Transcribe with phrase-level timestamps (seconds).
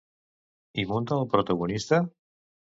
[0.77, 2.03] Hi munta el protagonista?